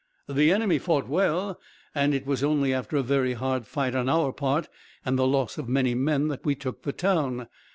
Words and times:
"The 0.27 0.51
enemy 0.51 0.79
fought 0.79 1.07
well, 1.07 1.59
and 1.93 2.15
it 2.15 2.25
was 2.25 2.43
only 2.43 2.73
after 2.73 2.97
a 2.97 3.03
very 3.03 3.33
hard 3.33 3.67
fight 3.67 3.93
on 3.93 4.09
our 4.09 4.33
part, 4.33 4.67
and 5.05 5.19
a 5.19 5.25
loss 5.25 5.59
of 5.59 5.69
many 5.69 5.93
men, 5.93 6.27
that 6.29 6.43
we 6.43 6.55
took 6.55 6.81
the 6.81 6.91
town. 6.91 7.47